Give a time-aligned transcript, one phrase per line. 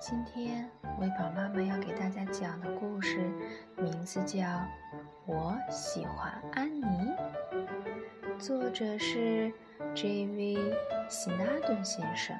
[0.00, 0.68] 今天
[1.00, 3.18] 维宝妈妈要给大家讲的故事
[3.76, 4.38] 名字叫
[5.26, 6.84] 《我喜欢安妮》，
[8.38, 9.52] 作者是
[9.94, 10.56] J.V.
[11.08, 12.36] 希纳顿先生，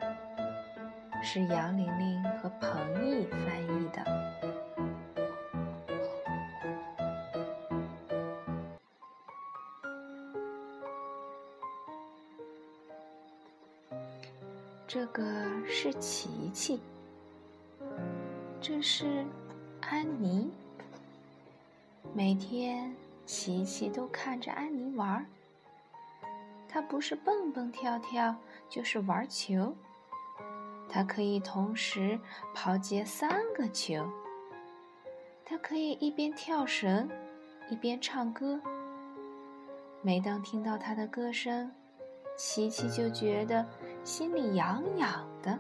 [1.23, 4.58] 是杨玲玲和彭毅翻译的。
[14.89, 15.23] 这个
[15.67, 16.81] 是琪琪。
[18.59, 19.23] 这是
[19.83, 20.51] 安妮。
[22.15, 22.97] 每天，
[23.27, 25.27] 琪琪都看着安妮玩儿。
[26.67, 28.35] 她不是蹦蹦跳跳，
[28.71, 29.77] 就是玩球。
[30.89, 32.19] 她可以同时
[32.55, 34.11] 抛接三个球。
[35.45, 37.07] 她可以一边跳绳，
[37.69, 38.59] 一边唱歌。
[40.01, 41.71] 每当听到她的歌声，
[42.39, 43.67] 琪琪就觉得
[44.09, 45.59] 心里痒痒的。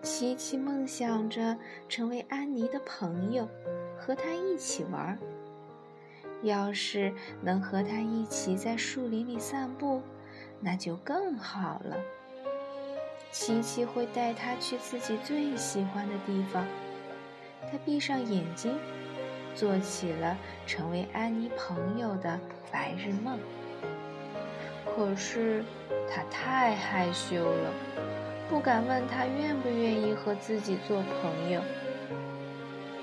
[0.00, 1.58] 琪琪梦想着
[1.90, 3.46] 成为安妮的朋友，
[3.98, 5.18] 和她一起玩。
[6.42, 10.00] 要是能和她一起在树林里散步，
[10.58, 11.98] 那就更好了。
[13.30, 16.64] 琪琪会带她去自己最喜欢的地方。
[17.70, 18.74] 她闭上眼睛，
[19.54, 20.34] 做起了
[20.66, 22.40] 成为安妮朋友的
[22.72, 23.38] 白日梦。
[24.96, 25.62] 可是，
[26.10, 27.70] 他太害羞了。
[28.48, 31.60] 不敢问他愿不愿意和自己做朋友。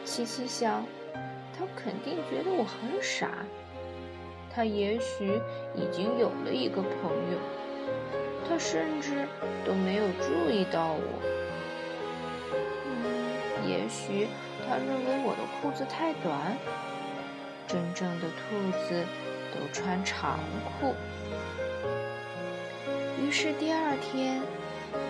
[0.03, 0.83] 琪琪想，
[1.55, 3.29] 他肯定觉得我很傻。
[4.49, 5.39] 他也许
[5.75, 7.37] 已经有了一个朋友，
[8.49, 9.27] 他甚至
[9.63, 11.21] 都没有注意到我。
[12.87, 14.27] 嗯，也许
[14.67, 16.57] 他认为我的裤子太短。
[17.67, 19.03] 真正的兔子
[19.53, 20.39] 都穿长
[20.79, 20.93] 裤。
[23.23, 24.41] 于是第二天。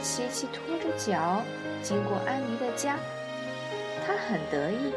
[0.02, 1.44] 琪琪拖着脚
[1.82, 2.98] 经过安妮的家，
[4.06, 4.94] 她很得意，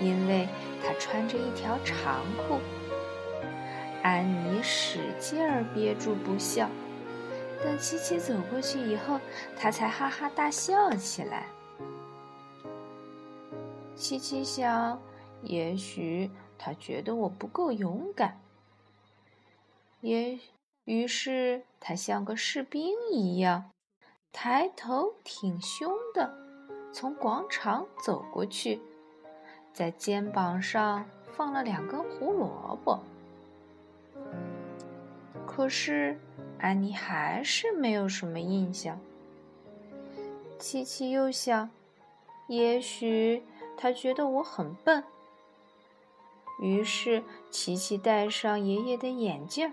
[0.00, 0.48] 因为
[0.82, 2.58] 她穿着一条长裤。
[4.02, 6.68] 安妮使劲儿憋住不笑，
[7.62, 9.20] 等琪琪走过去以后，
[9.56, 11.46] 她才哈哈大笑起来。
[13.94, 15.00] 琪琪想，
[15.42, 16.28] 也许
[16.58, 18.40] 他觉得我不够勇敢，
[20.00, 20.36] 也
[20.90, 23.70] 于是他像个士兵一样。
[24.32, 26.34] 抬头挺胸的，
[26.92, 28.80] 从广场走过去，
[29.72, 32.98] 在肩膀上放了两根胡萝卜。
[35.46, 36.18] 可是
[36.58, 38.98] 安妮还是没有什么印象。
[40.58, 41.70] 琪琪又想，
[42.48, 43.44] 也许
[43.76, 45.04] 他觉得我很笨。
[46.60, 49.72] 于是琪琪戴上爷爷的眼镜儿。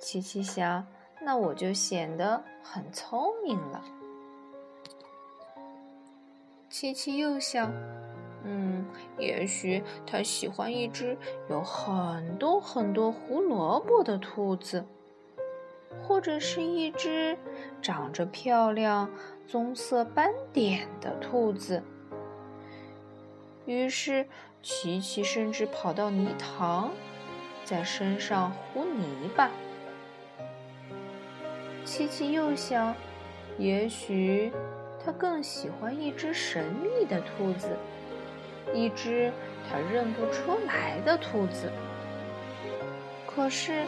[0.00, 0.84] 琪琪想。
[1.22, 3.84] 那我就显得很聪明了。
[6.70, 7.70] 琪琪又想，
[8.42, 8.86] 嗯，
[9.18, 11.14] 也许他喜欢一只
[11.50, 14.82] 有很多很多胡萝卜的兔子，
[16.02, 17.36] 或者是一只
[17.82, 19.10] 长着漂亮
[19.46, 21.82] 棕色斑点的兔子。
[23.66, 24.26] 于是，
[24.62, 26.90] 琪琪甚至跑到泥塘，
[27.62, 29.50] 在身上糊泥巴。
[31.90, 32.94] 琪琪又想，
[33.58, 34.52] 也许
[35.04, 37.76] 他更喜欢一只神秘的兔子，
[38.72, 39.32] 一只
[39.68, 41.68] 他认不出来的兔子。
[43.26, 43.84] 可是，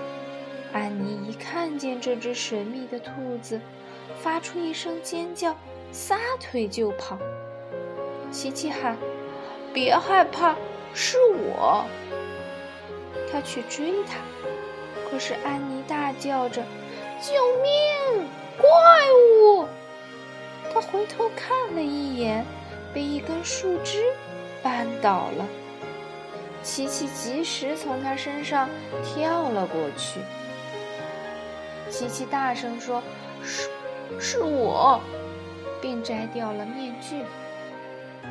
[0.72, 3.60] 安妮一看见这只神秘的兔子，
[4.20, 5.56] 发出一声尖叫，
[5.92, 7.16] 撒腿就跑。
[8.32, 8.96] 琪琪喊
[9.72, 10.56] ：“别害怕，
[10.92, 11.84] 是我！”
[13.30, 14.18] 他去追他，
[15.08, 16.64] 可是安妮大叫着。
[17.22, 18.28] 救命！
[18.58, 18.68] 怪
[19.14, 19.68] 物！
[20.74, 22.44] 他回头看了一眼，
[22.92, 24.12] 被一根树枝
[24.60, 25.46] 绊倒了。
[26.64, 28.68] 琪琪及时从他身上
[29.04, 30.20] 跳了过去。
[31.88, 33.00] 琪琪大声说
[33.44, 33.70] ：“是，
[34.18, 35.00] 是我！”
[35.80, 37.24] 并摘掉了面具。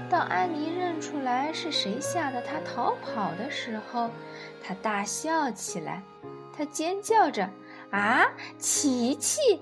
[0.09, 4.09] 当安妮认出来是谁吓得她逃跑的时候，
[4.61, 6.03] 她大笑起来，
[6.57, 7.49] 她尖叫着。
[7.91, 9.61] 啊，琪琪！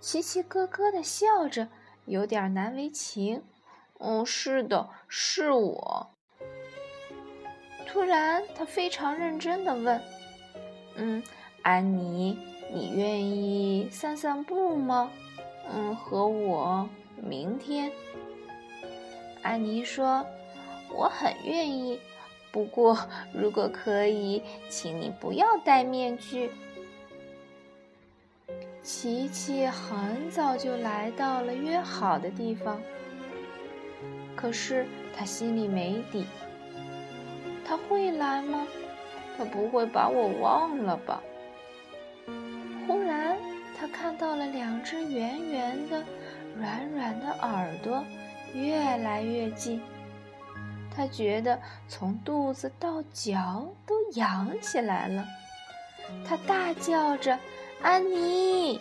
[0.00, 1.68] 琪琪咯咯的笑着，
[2.06, 3.42] 有点难为情。
[3.98, 6.10] 哦，是的，是我。
[7.86, 10.00] 突然，他非常认真的问
[10.96, 11.22] ：“嗯，
[11.62, 12.38] 安妮，
[12.72, 15.10] 你愿意散散步吗？
[15.72, 17.92] 嗯，和我明天。”
[19.42, 20.26] 安妮说
[20.94, 22.00] ：“我很愿意，
[22.50, 22.98] 不过
[23.32, 26.50] 如果可以，请你不要戴面具。”
[28.82, 32.80] 琪琪很早就来到了约好的地方，
[34.34, 34.86] 可是
[35.16, 36.26] 他心里没底。
[37.66, 38.66] 他会来吗？
[39.36, 41.22] 他不会把我忘了吧？
[42.86, 43.36] 忽然，
[43.78, 46.02] 他看到了两只圆圆的、
[46.56, 48.02] 软软的耳朵，
[48.54, 49.82] 越来越近。
[50.96, 55.24] 他觉得从肚子到脚都痒起来了。
[56.26, 57.38] 他大叫着
[57.82, 58.80] ：“安妮！”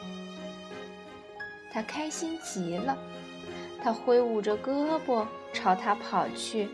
[1.71, 2.97] 他开心极了，
[3.83, 6.69] 他挥舞着胳膊朝他跑去。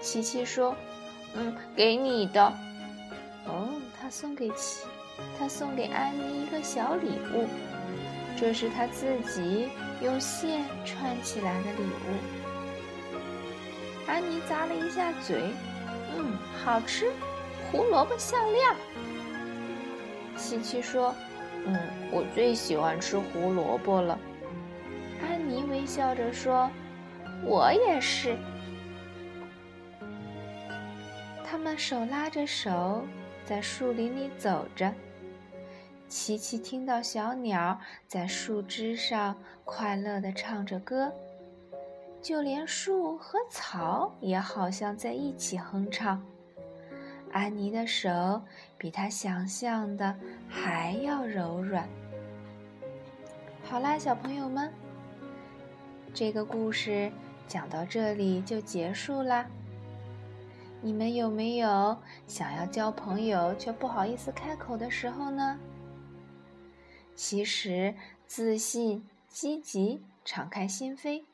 [0.00, 0.74] 琪琪说
[1.34, 2.52] ：“嗯，给你的。”
[3.46, 4.84] 哦，他送给琪，
[5.38, 7.46] 他送给安妮一个小礼物，
[8.36, 9.68] 这是他自己
[10.02, 12.16] 用线串起来的礼物。
[14.06, 15.52] 安妮咂了一下嘴
[16.16, 17.12] ：“嗯，好吃。”
[17.70, 18.76] 胡萝卜项链。
[20.44, 21.14] 琪琪说
[21.64, 21.74] ：“嗯，
[22.12, 24.18] 我最喜欢吃胡萝卜了。”
[25.26, 26.70] 安妮微笑着说
[27.42, 28.36] ：“我也是。”
[31.42, 33.02] 他们手拉着手
[33.46, 34.92] 在树林里走着。
[36.08, 41.10] 琪琪听到小鸟在树枝上快乐地唱着歌，
[42.20, 46.22] 就连树和草也好像在一起哼唱。
[47.34, 48.40] 安妮的手
[48.78, 50.16] 比她想象的
[50.48, 51.88] 还要柔软。
[53.64, 54.72] 好啦，小朋友们，
[56.14, 57.10] 这个故事
[57.48, 59.44] 讲到这里就结束啦。
[60.80, 61.96] 你们有没有
[62.28, 65.58] 想要交朋友却不好意思开口的时候呢？
[67.16, 67.92] 其实，
[68.28, 71.24] 自信、积极、敞开心扉，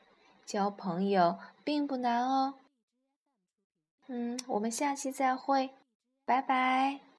[0.47, 2.55] 交朋友并不难哦。
[4.07, 5.69] 嗯，我们下期再会。
[6.31, 7.10] 拜拜。